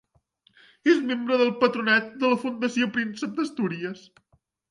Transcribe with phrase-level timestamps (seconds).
[0.93, 4.01] És membre del Patronat de la Fundació Príncep d'Astúries.